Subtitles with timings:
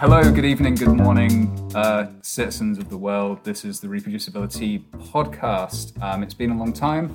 [0.00, 3.44] Hello, good evening, good morning, uh, citizens of the world.
[3.44, 6.02] This is the ReproducibiliTea Podcast.
[6.02, 7.14] Um, it's been a long time,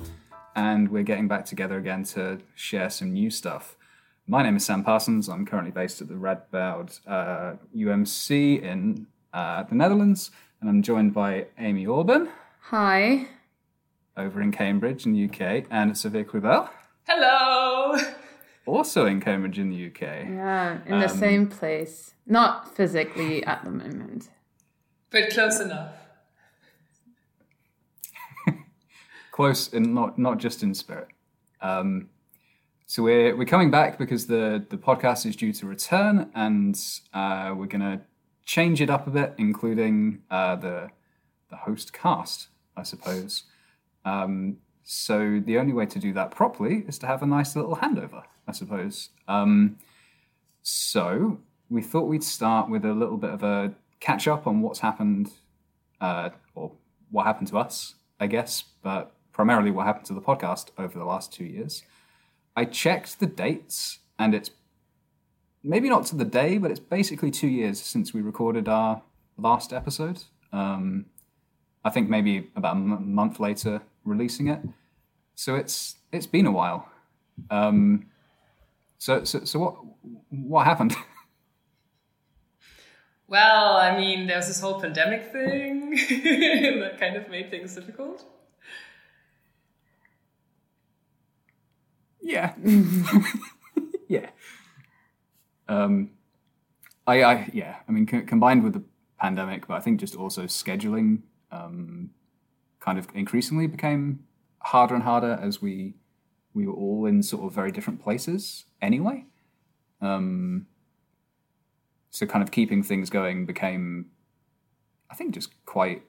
[0.54, 3.74] and we're getting back together again to share some new stuff.
[4.28, 5.28] My name is Sam Parsons.
[5.28, 10.30] I'm currently based at the Radboud uh, UMC in uh, the Netherlands,
[10.60, 12.30] and I'm joined by Amy Orben
[12.70, 13.26] Hi.
[14.16, 16.68] over in Cambridge in the UK, and Sophia Crüwell,
[17.08, 17.98] Hello.
[18.66, 20.00] Also in Cambridge in the UK.
[20.00, 22.14] Yeah, in the same place.
[22.26, 24.30] Not physically at the moment.
[25.10, 25.92] But close enough.
[29.30, 31.08] close and not not just in spirit.
[31.60, 32.10] Um,
[32.86, 36.80] so we're we're coming back because the the podcast is due to return, and
[37.14, 38.02] uh, we're gonna
[38.44, 40.90] change it up a bit, including uh, the
[41.50, 43.44] the host cast, I suppose.
[44.04, 47.76] Um, so the only way to do that properly is to have a nice little
[47.76, 49.10] handover, I suppose.
[49.28, 49.78] Um,
[50.62, 54.80] so we thought we'd start with a little bit of a catch up on what's
[54.80, 55.30] happened,
[56.00, 56.72] uh, or
[57.10, 61.04] what happened to us, I guess, but primarily what happened to the podcast over the
[61.04, 61.82] last two years.
[62.56, 64.50] I checked the dates, and it's
[65.62, 69.02] maybe not to the day, but it's basically two years since we recorded our
[69.36, 70.22] last episode.
[70.52, 71.06] Um,
[71.84, 74.60] I think maybe about a m- month later releasing it.
[75.34, 76.88] So it's it's been a while.
[77.50, 78.06] Um,
[78.98, 79.76] so so so what
[80.30, 80.94] what happened?
[83.28, 85.90] Well, I mean, there's this whole pandemic thing
[86.80, 88.24] that kind of made things difficult.
[92.20, 92.54] Yeah.
[94.08, 94.30] yeah.
[95.68, 96.10] Um,
[97.06, 98.82] I, I, yeah, I mean, co- combined with the
[99.20, 102.10] pandemic, but I think just also scheduling um,
[102.80, 104.20] kind of increasingly became
[104.60, 105.94] harder and harder as we
[106.56, 109.24] we were all in sort of very different places anyway.
[110.00, 110.66] Um,
[112.10, 114.06] so kind of keeping things going became,
[115.10, 116.02] I think, just quite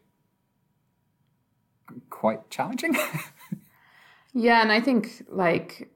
[2.10, 2.98] quite challenging.
[4.38, 5.90] Yeah, and I think like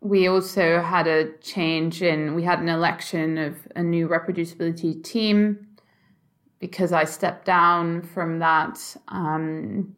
[0.00, 5.68] we also had a change in we had an election of a new reproducibility team
[6.58, 9.94] because I stepped down from that um,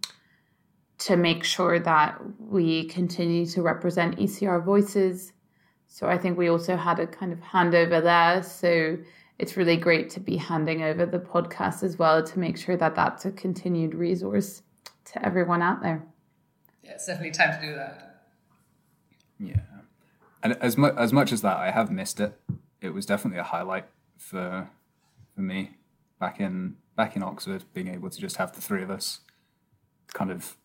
[1.00, 5.32] to make sure that we continue to represent ECR voices.
[5.86, 8.42] So I think we also had a kind of handover there.
[8.42, 8.98] So
[9.38, 12.94] it's really great to be handing over the podcast as well to make sure that
[12.94, 14.62] that's a continued resource
[15.06, 16.04] to everyone out there.
[16.84, 18.26] Yeah, it's definitely time to do that.
[19.38, 19.60] Yeah,
[20.42, 22.38] and as much as much as that, I have missed it.
[22.82, 23.86] It was definitely a highlight
[24.18, 24.68] for
[25.34, 25.78] for me
[26.18, 29.20] back in back in Oxford, being able to just have the three of us
[30.12, 30.58] kind of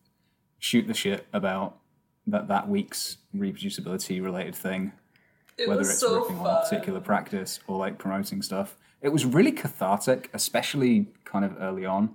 [0.58, 1.76] shoot the shit about
[2.26, 4.92] that that week's reproducibility related thing,
[5.58, 6.46] It whether was it's so ripping fun.
[6.46, 8.76] on a particular practice or like promoting stuff.
[9.02, 12.14] It was really cathartic, especially kind of early on.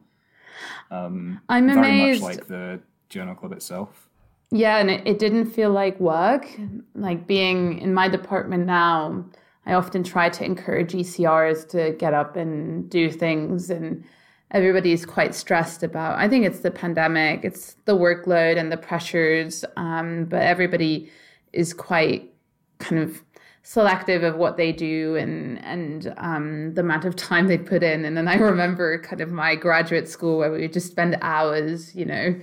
[0.90, 2.22] Um, I'm Very amazed.
[2.22, 4.10] much like the journal club itself.
[4.52, 6.46] Yeah, and it, it didn't feel like work.
[6.94, 9.24] Like being in my department now,
[9.66, 14.04] I often try to encourage ECRs to get up and do things, and
[14.52, 16.18] everybody's quite stressed about.
[16.20, 21.10] I think it's the pandemic, it's the workload and the pressures, um, but everybody
[21.54, 22.32] is quite
[22.80, 23.22] kind of
[23.64, 28.06] selective of what they do and and um, the amount of time they put in.
[28.06, 31.96] And then I remember kind of my graduate school where we would just spend hours,
[31.96, 32.36] you know,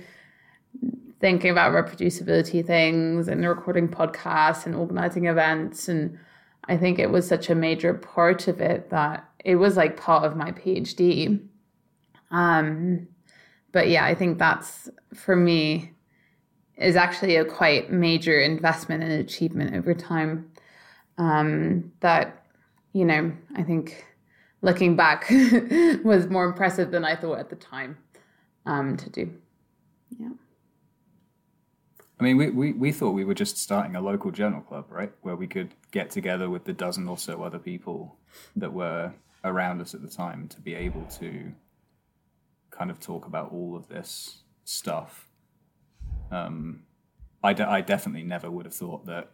[1.19, 5.89] thinking about reproducibility things and recording podcasts and organizing events.
[5.89, 6.17] And
[6.65, 10.23] I think it was such a major part of it that it was like part
[10.23, 11.39] of my PhD.
[12.31, 13.07] Um,
[13.71, 15.93] but yeah, I think that's for me
[16.77, 20.49] is actually a quite major investment and achievement over time.
[21.17, 22.45] Um, that,
[22.93, 24.05] you know, I think
[24.61, 25.29] looking back
[26.03, 27.97] was more impressive than I thought at the time
[28.65, 29.33] um, to do.
[30.17, 30.29] Yeah.
[32.19, 35.11] I mean, we, we, we thought we were just starting a local journal club, right?
[35.21, 38.17] Where we could get together with the dozen or so other people
[38.55, 41.53] that were around us at the time to be able to
[42.79, 45.27] kind of talk about all of this stuff.
[46.31, 46.83] Um,
[47.43, 49.31] I, de- I definitely never would have thought that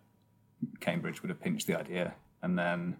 [0.80, 2.97] Cambridge would have pinched the idea and then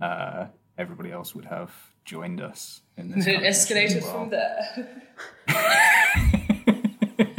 [0.00, 0.46] uh,
[0.78, 1.72] everybody else would have
[2.04, 3.26] joined us in this.
[3.26, 4.12] It kind of session as escalated well.
[4.12, 5.02] from there.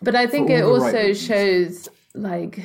[0.00, 2.60] But I think it all the right also shows like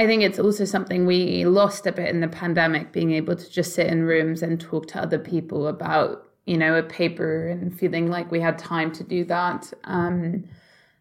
[0.00, 3.50] I think it's also something we lost a bit in the pandemic, being able to
[3.50, 7.78] just sit in rooms and talk to other people about, you know, a paper and
[7.78, 9.70] feeling like we had time to do that.
[9.84, 10.44] Um,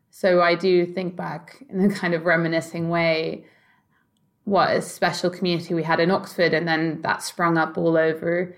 [0.10, 3.46] so I do think back in a kind of reminiscing way
[4.44, 8.54] what a special community we had in Oxford, and then that sprung up all over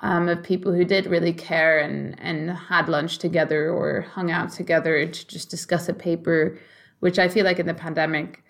[0.00, 4.50] um, of people who did really care and and had lunch together or hung out
[4.50, 6.58] together to just discuss a paper,
[7.00, 8.42] which I feel like in the pandemic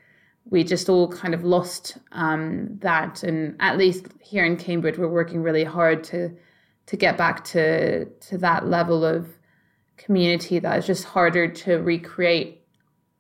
[0.50, 3.22] we just all kind of lost um, that.
[3.22, 6.37] And at least here in Cambridge, we're working really hard to
[6.87, 9.28] to get back to to that level of
[9.96, 12.62] community that is just harder to recreate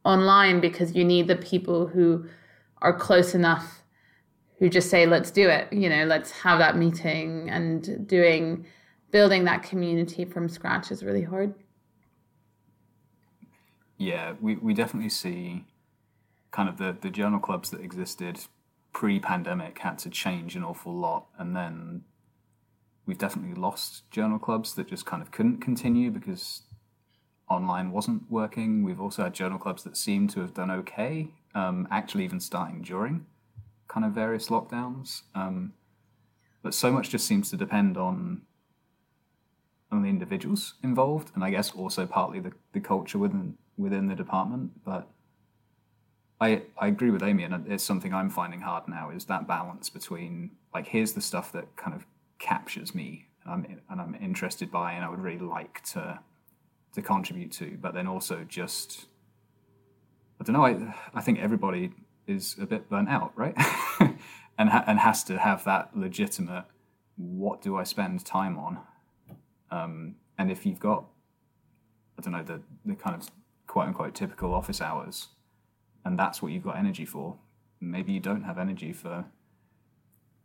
[0.04, 2.24] online because you need the people who
[2.80, 3.82] are close enough
[4.58, 8.64] who just say let's do it you know let's have that meeting and doing
[9.10, 11.54] building that community from scratch is really hard
[13.96, 15.64] yeah we, we definitely see
[16.56, 18.40] kind of the, the journal clubs that existed
[18.92, 22.02] pre-pandemic had to change an awful lot and then
[23.06, 26.62] we've definitely lost journal clubs that just kind of couldn't continue because
[27.48, 28.82] online wasn't working.
[28.82, 32.82] We've also had journal clubs that seem to have done okay, um, actually, even starting
[32.82, 33.26] during
[33.88, 35.22] kind of various lockdowns.
[35.34, 35.74] Um,
[36.62, 38.42] but so much just seems to depend on
[39.92, 44.16] on the individuals involved, and I guess also partly the, the culture within within the
[44.16, 44.84] department.
[44.84, 45.08] But
[46.40, 49.88] I I agree with Amy, and it's something I'm finding hard now is that balance
[49.90, 52.06] between like here's the stuff that kind of
[52.38, 56.20] captures me and I'm and I'm interested by, and I would really like to
[56.94, 59.06] to contribute to, but then also just
[60.40, 60.64] I don't know.
[60.64, 61.92] I I think everybody
[62.26, 63.54] is a bit burnt out, right?
[64.58, 66.64] and ha- and has to have that legitimate.
[67.16, 68.78] What do I spend time on?
[69.70, 71.06] Um, and if you've got,
[72.18, 73.30] I don't know, the the kind of
[73.66, 75.28] quote unquote typical office hours,
[76.06, 77.36] and that's what you've got energy for,
[77.80, 79.24] maybe you don't have energy for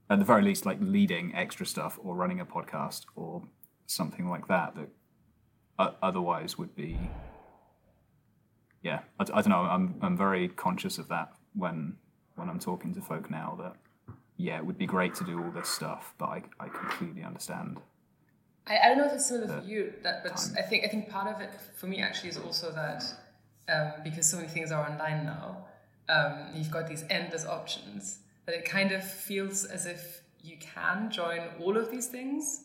[0.09, 3.43] at the very least, like leading extra stuff or running a podcast or
[3.85, 4.89] something like that that
[6.01, 6.99] otherwise would be.
[8.81, 9.61] Yeah, I, I, don't know.
[9.61, 11.95] I'm I'm very conscious of that when
[12.35, 13.55] when I'm talking to folk now.
[13.61, 13.75] That
[14.37, 17.79] yeah, it would be great to do all this stuff, but I I completely understand.
[18.65, 20.55] I, I don't know if it's similar for you, that, but time.
[20.57, 23.03] I think I think part of it for me actually is also that
[23.69, 25.65] um, because so many things are online now,
[26.09, 31.11] um, you've got these endless options that it kind of feels as if you can
[31.11, 32.63] join all of these things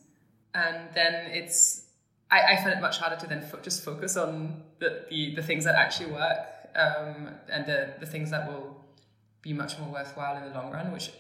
[0.54, 1.84] and then it's
[2.30, 5.42] I, I find it much harder to then fo- just focus on the, the, the
[5.42, 8.84] things that actually work um, and the, the things that will
[9.42, 11.10] be much more worthwhile in the long run, which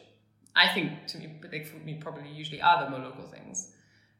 [0.56, 1.28] I think to me,
[1.64, 3.72] for me probably usually are the more local things.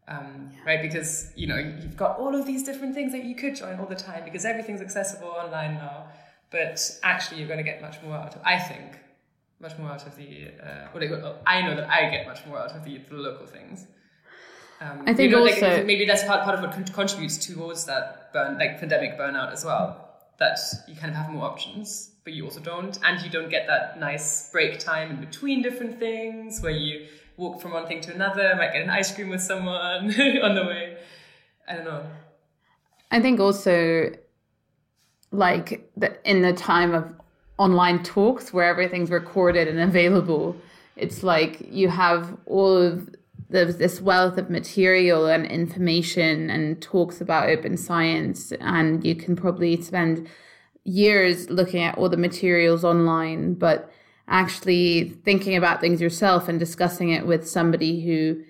[0.08, 0.64] Um, yeah.
[0.64, 3.80] Right, because you know you've got all of these different things that you could join
[3.80, 6.06] all the time because everything's accessible online now.
[6.50, 8.42] But actually, you're going to get much more out of.
[8.44, 8.98] I think
[9.60, 10.48] much more out of the.
[10.62, 13.86] Uh, well, I know that I get much more out of the, the local things.
[14.80, 17.86] Um, I think you know, also like, maybe that's part, part of what contributes towards
[17.86, 20.02] that burn, like pandemic burnout as well.
[20.38, 23.66] That you kind of have more options, but you also don't, and you don't get
[23.68, 28.14] that nice break time in between different things where you walk from one thing to
[28.14, 29.76] another, might get an ice cream with someone
[30.42, 30.96] on the way.
[31.68, 32.06] I don't know.
[33.10, 34.12] I think also,
[35.30, 37.08] like the, in the time of
[37.58, 40.56] online talks where everything's recorded and available.
[40.96, 43.14] It's like you have all of
[43.48, 49.80] this wealth of material and information and talks about open science, and you can probably
[49.80, 50.28] spend
[50.84, 53.90] years looking at all the materials online, but
[54.28, 58.42] actually thinking about things yourself and discussing it with somebody who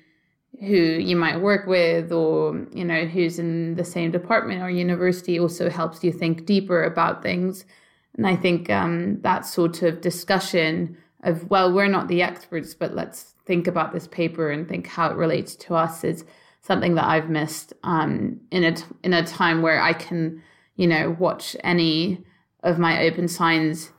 [0.61, 5.39] who you might work with or you know who's in the same department or university
[5.39, 7.65] also helps you think deeper about things.
[8.17, 12.95] And I think um, that sort of discussion of, well, we're not the experts, but
[12.95, 16.25] let's think about this paper and think how it relates to us is
[16.63, 20.43] something that I've missed um, in a in a time where I can,
[20.77, 22.25] you know, watch any
[22.63, 23.93] of my open science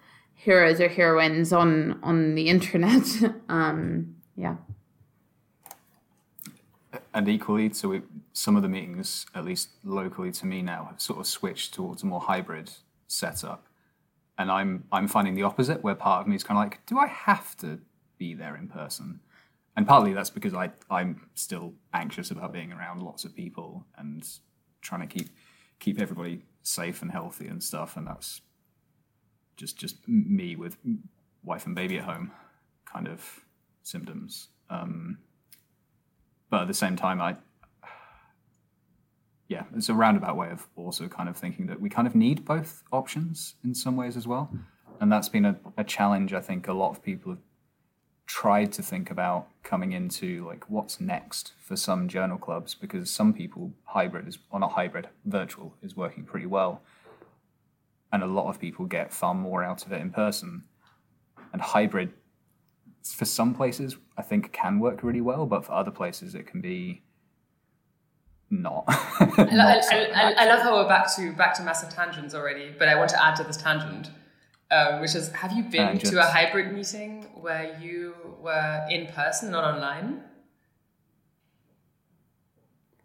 [0.48, 3.06] heroes or heroines on on the internet.
[3.50, 4.56] um, yeah.
[7.14, 8.02] And equally, so
[8.34, 12.04] some of the meetings, at least locally to me now, have sort of switched towards
[12.04, 12.72] a more hybrid
[13.08, 13.68] setup
[14.38, 16.98] and I'm I'm finding the opposite, where part of me is kind of like, do
[16.98, 17.80] I have to
[18.18, 19.20] be there in person?
[19.76, 24.28] And partly that's because I I'm still anxious about being around lots of people and
[24.82, 25.30] trying to keep
[25.80, 28.42] keep everybody safe and healthy and stuff, and that's
[29.58, 30.78] just just me with
[31.44, 32.32] wife and baby at home
[32.86, 33.42] kind of
[33.84, 34.50] symptoms.
[34.70, 35.18] Um,
[36.50, 37.38] but at the same time, I
[39.48, 42.46] yeah, it's a roundabout way of also kind of thinking that we kind of need
[42.46, 44.52] both options in some ways as well.
[45.00, 47.42] And that's been a, a challenge I think a lot of people have
[48.26, 53.34] tried to think about coming into like what's next for some journal clubs because some
[53.34, 56.82] people hybrid is or not hybrid, virtual is working pretty well.
[58.12, 60.64] And a lot of people get far more out of it in person.
[61.54, 62.14] And hybrid
[63.04, 66.62] for some places I think can work really well, but for other places it can
[66.62, 67.04] be
[68.50, 68.86] not.
[68.88, 72.74] I, not I, I, I love how we're back to back to massive tangents already,
[72.78, 74.10] but I want to add to this tangent,
[74.72, 76.10] um, which is: Have you been Tangents.
[76.10, 80.22] to a hybrid meeting where you were in person, not online?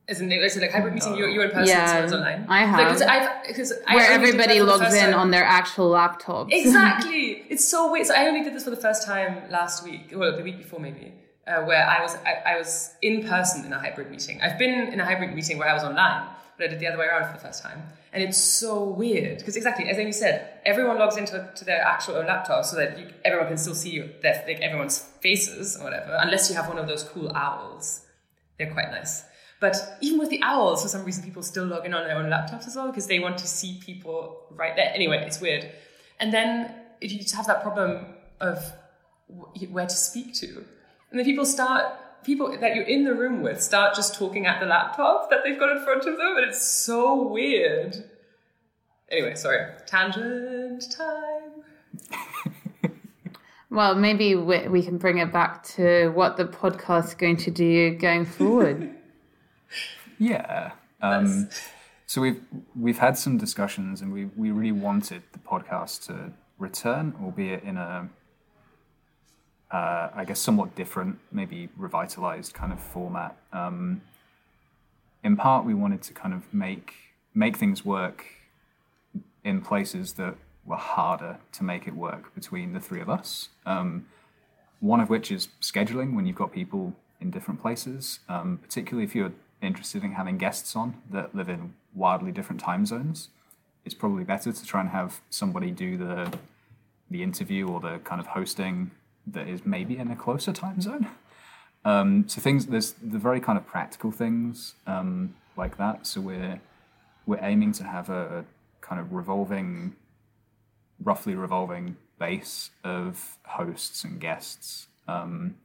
[0.09, 0.37] Isn't it?
[0.37, 0.45] it?
[0.45, 1.17] Is it like hybrid meeting?
[1.17, 2.47] You you were in person, Yeah, so it's online.
[2.49, 2.79] I have.
[2.79, 5.15] Because I've because I Where only did that everybody logs in time.
[5.15, 6.49] on their actual laptops.
[6.63, 7.45] Exactly.
[7.49, 8.07] It's so weird.
[8.09, 10.81] So I only did this for the first time last week, well, the week before
[10.81, 11.13] maybe,
[11.47, 14.41] uh, where I was I, I was in person in a hybrid meeting.
[14.43, 16.99] I've been in a hybrid meeting where I was online, but I did the other
[16.99, 17.81] way around for the first time,
[18.13, 22.17] and it's so weird because exactly as Amy said, everyone logs into to their actual
[22.17, 26.19] own laptop so that you, everyone can still see their, like everyone's faces or whatever,
[26.21, 28.01] unless you have one of those cool owls.
[28.59, 29.25] They're quite nice.
[29.63, 32.29] But even with the owls, for some reason, people still log in on their own
[32.29, 34.91] laptops as well because they want to see people right there.
[34.93, 35.71] Anyway, it's weird.
[36.19, 38.07] And then if you just have that problem
[38.41, 38.73] of
[39.71, 40.49] where to speak to,
[41.11, 44.59] and then people start, people that you're in the room with start just talking at
[44.59, 47.95] the laptop that they've got in front of them, and it's so weird.
[49.13, 49.65] Anyway, sorry.
[49.87, 51.63] Tangent time.
[53.71, 57.51] Well, maybe we, we can bring it back to what the podcast is going to
[57.51, 58.97] do going forward.
[60.23, 60.71] Yeah.
[61.01, 61.49] Um,
[62.07, 62.41] so we've
[62.79, 67.77] we've had some discussions, and we we really wanted the podcast to return, albeit in
[67.77, 68.09] a,
[69.73, 73.37] uh, I guess, somewhat different, maybe revitalized kind of format.
[73.53, 74.03] Um,
[75.25, 76.95] in part, we wanted to kind of make
[77.35, 78.25] make things work
[79.43, 83.49] in places that were harder to make it work between the three of us.
[83.67, 84.07] Um,
[84.79, 89.17] one of which is scheduling when you've got people in different places, um, particularly if
[89.17, 89.33] you're
[89.67, 93.29] interested in having guests on that live in wildly different time zones.
[93.85, 96.33] It's probably better to try and have somebody do the
[97.11, 98.91] the interview or the kind of hosting
[99.27, 101.09] that is maybe in a closer time zone.
[101.85, 106.07] Um, so things there's the very kind of practical things um, like that.
[106.07, 106.61] So we're
[107.27, 108.45] we're aiming to have a
[108.81, 109.95] kind of revolving,
[111.03, 115.57] roughly revolving base of hosts and guests, um,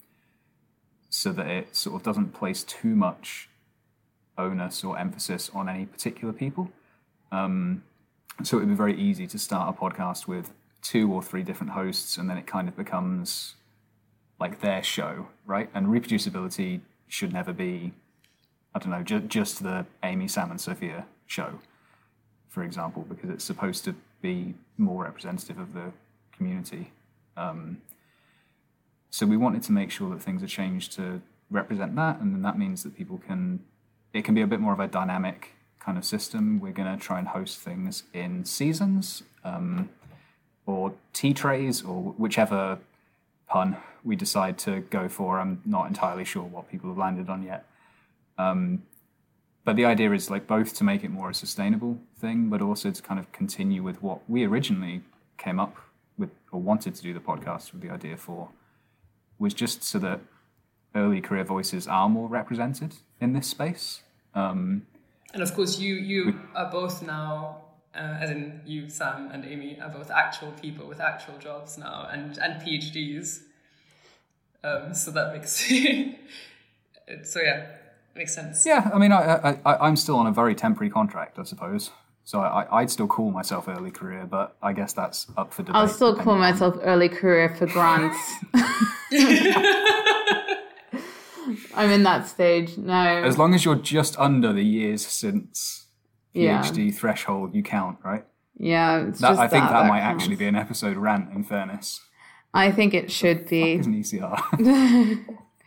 [1.10, 3.50] so that it sort of doesn't place too much
[4.38, 6.70] onus or emphasis on any particular people.
[7.32, 7.84] Um,
[8.44, 11.74] so it would be very easy to start a podcast with two or three different
[11.74, 13.56] hosts, and then it kind of becomes
[14.40, 15.70] like their show, right?
[15.74, 17.94] And reproducibility should never be,
[18.76, 21.60] I don't know, ju- just the Amy, Sam, and Sophia show,
[22.48, 25.92] for example, because it's supposed to be more representative of the
[26.32, 26.92] community.
[27.36, 27.82] Um,
[29.10, 32.42] so we wanted to make sure that things are changed to represent that, and then
[32.44, 33.60] that means that people can.
[34.14, 36.60] It can be a bit more of a dynamic kind of system.
[36.60, 39.90] We're going to try and host things in seasons, um,
[40.66, 42.80] or tea trays, or whichever
[43.48, 45.40] pun we decide to go for.
[45.40, 47.66] I'm not entirely sure what people have landed on yet.
[48.38, 48.84] Um,
[49.64, 52.92] but the idea is like both to make it more a sustainable thing, but also
[52.92, 55.02] to kind of continue with what we originally
[55.38, 55.76] came up
[56.18, 58.50] with or wanted to do the podcast with the idea for,
[59.40, 60.22] was just so that
[60.98, 64.02] early career voices are more represented in this space.
[64.36, 64.82] Um,
[65.34, 66.22] And of course, you you
[66.56, 67.58] are both now,
[67.96, 72.08] uh, as in you, Sam and Amy, are both actual people with actual jobs now
[72.14, 73.28] and and PhDs.
[74.64, 76.16] Um, so that makes it,
[77.24, 77.60] so yeah,
[78.16, 78.66] makes sense.
[78.66, 81.92] yeah, I mean, I, I, I, I'm still on a very temporary contract, I suppose.
[82.24, 85.76] So I, I'd still call myself early career, but I guess that's up for debate.
[85.80, 88.18] I'll still call on- myself early career for grants.
[91.78, 92.78] I'm in that stage.
[92.78, 92.94] No.
[92.94, 95.88] As long as you're just under the years since
[96.34, 96.62] Yeah.
[96.64, 98.26] PhD threshold, you count, right?
[98.60, 100.24] yeah, it's That, just I think that, might counts.
[100.24, 101.32] actually be an episode rant.
[101.34, 102.02] In fairness,
[102.54, 103.74] I think it should be.
[103.74, 104.38] is an ECR.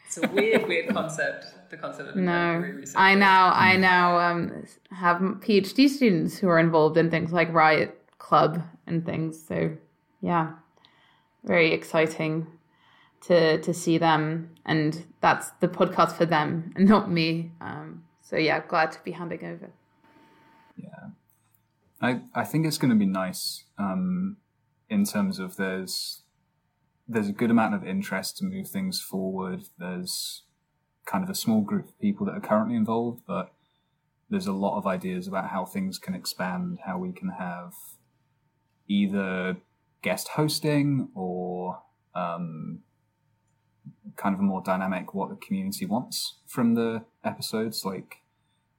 [0.07, 1.47] It's a weird, weird concept.
[1.71, 2.81] The concept of No.
[2.97, 7.97] I now I now um, have PhD students who are involved in things like Riot
[8.19, 9.41] Club and things.
[9.47, 9.71] So
[10.21, 10.55] yeah,
[11.45, 12.49] very exciting
[13.23, 17.53] to to see them, and that's the podcast for them and not me.
[17.61, 19.71] Um, so yeah, glad to be handing over.
[20.77, 21.11] Yeah,
[22.01, 24.37] I, I think it's going to be nice um,
[24.89, 26.23] in terms of there's
[27.09, 29.65] there's a good amount of interest to move things forward.
[29.79, 30.43] There's
[31.07, 33.53] kind of a small group of people that are currently involved, but
[34.31, 37.75] there's a lot of ideas about how things can expand, how we can have
[38.87, 39.57] either
[40.03, 41.83] guest hosting or
[42.15, 42.81] um,
[44.17, 47.85] kind of a more dynamic what the community wants from the episodes.
[47.85, 48.19] Like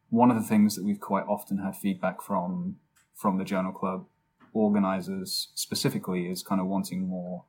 [0.10, 2.78] one of the things that we've quite often had feedback from
[3.16, 4.06] from the journal club
[4.54, 7.46] organizers specifically is kind of wanting more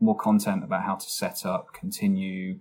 [0.00, 2.58] more content about how to set up, continue,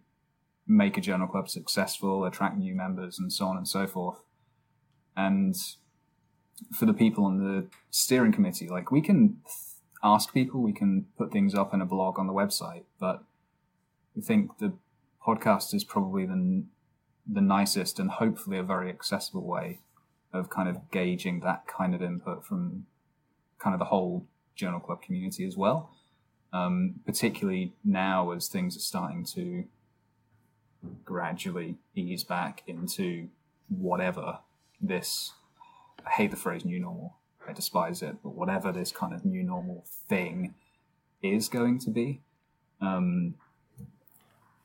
[0.68, 4.20] make a journal club successful, attract new members, and so on and so forth.
[5.18, 5.56] And
[6.74, 9.38] for the people on the steering committee, like we can
[10.04, 13.24] ask people, we can put things up in a blog on the website, but
[14.18, 14.74] I think the
[15.26, 16.64] podcast is probably the
[17.28, 19.80] the nicest and hopefully a very accessible way
[20.32, 22.86] of kind of gauging that kind of input from
[23.58, 25.90] kind of the whole journal club community as well.
[26.54, 29.66] Um, particularly now as things are starting to
[31.04, 33.30] gradually ease back into
[33.68, 34.40] whatever
[34.80, 35.34] this
[36.06, 37.16] I hate the phrase new normal.
[37.48, 40.56] I despise it, but whatever this kind of new normal thing
[41.22, 42.22] is going to be,
[42.82, 43.36] um,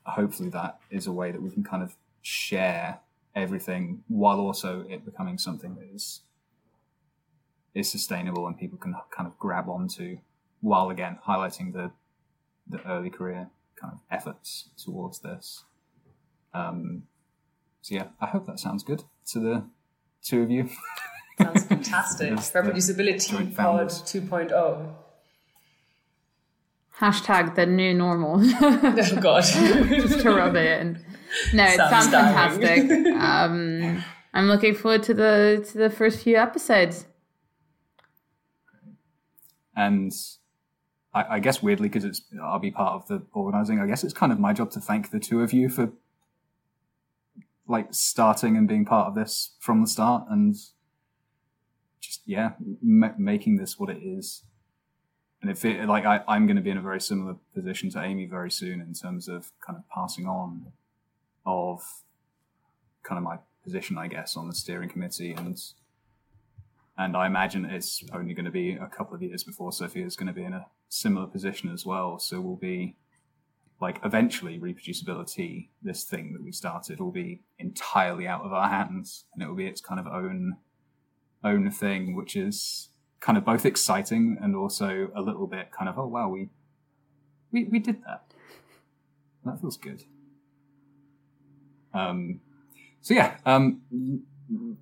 [0.05, 3.01] hopefully that is a way that we can kind of share
[3.35, 6.21] everything while also it becoming something that is
[7.75, 10.19] is sustainable and people can kind of grab onto
[10.61, 11.91] while again highlighting the
[12.69, 15.65] the early career kind of efforts towards this.
[16.53, 17.05] Um,
[17.81, 19.65] so yeah, I hope that sounds good to the
[20.23, 20.69] two of you.
[21.41, 22.31] Sounds fantastic.
[22.33, 24.95] Reproducibility powered 2.0.
[27.01, 28.41] Hashtag the new normal.
[28.61, 29.43] oh God.
[29.45, 31.05] Just to rub it in.
[31.55, 32.91] No, it sounds, sounds fantastic.
[33.21, 37.07] Um, I'm looking forward to the to the first few episodes.
[39.77, 40.13] And
[41.15, 43.81] I, I guess weirdly, because it's I'll be part of the organizing.
[43.81, 45.93] I guess it's kind of my job to thank the two of you for
[47.67, 50.57] like starting and being part of this from the start and
[52.01, 52.53] just yeah
[52.83, 54.43] m- making this what it is
[55.43, 58.03] and if it like I, i'm going to be in a very similar position to
[58.03, 60.73] amy very soon in terms of kind of passing on
[61.47, 61.83] of
[63.03, 65.33] kind of my position i guess on the steering committee.
[65.33, 65.61] And
[66.99, 70.17] and i imagine it's only going to be a couple of years before sophia is
[70.17, 72.19] going to be in a similar position as well.
[72.19, 72.97] So we'll be
[73.81, 79.25] like eventually ReproducibiliTea, this thing that we started, will be entirely out of our hands,
[79.33, 80.59] and it will be its kind of own
[81.43, 85.99] own thing, which is kind of both exciting and also a little bit kind of
[85.99, 86.49] oh wow we
[87.53, 88.25] we we did that.
[89.45, 90.05] That feels good.
[91.93, 92.41] Um,
[93.01, 93.83] so yeah, um,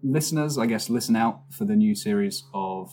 [0.02, 2.92] listeners, I guess listen out for the new series of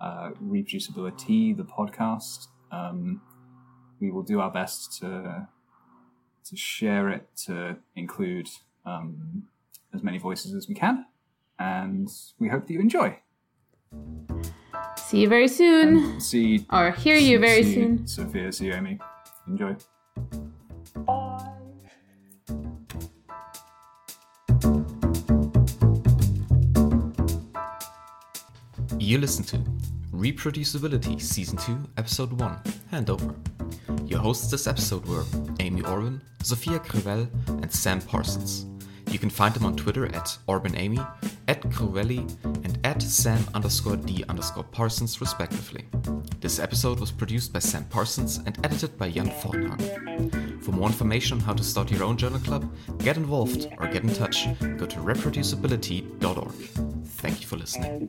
[0.00, 2.48] uh, ReproducibiliTea, the podcast.
[2.70, 3.22] Um,
[4.00, 5.48] we will do our best to
[6.44, 8.48] to share it to include
[8.84, 9.44] um,
[9.94, 11.06] as many voices as we can,
[11.58, 12.08] and
[12.38, 13.18] we hope that you enjoy.
[15.12, 15.98] See you very soon.
[15.98, 18.06] And see or hear you very see soon.
[18.06, 18.98] Sophia, see you, Amy.
[19.46, 19.76] Enjoy.
[21.04, 21.52] Bye.
[28.98, 29.58] You listen to
[30.12, 33.36] ReproducibiliTea Season 2, Episode 1 Handover.
[34.08, 35.24] Your hosts this episode were
[35.60, 37.28] Amy Orben, Sophia Crüwell,
[37.60, 38.64] and Sam Parsons.
[39.12, 41.06] You can find them on Twitter at OrbenAmy,
[41.46, 42.20] at cruwelli,
[42.64, 45.84] and at Sam underscore D underscore Parsons, respectively.
[46.40, 50.62] This episode was produced by Sam Parsons and edited by Jan Fornhagen.
[50.62, 54.02] For more information on how to start your own journal club, get involved, or get
[54.02, 54.46] in touch,
[54.78, 56.54] go to reproducibilitea.org.
[57.04, 58.08] Thank you for listening.